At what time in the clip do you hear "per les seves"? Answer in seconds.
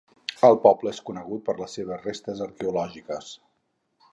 1.49-2.01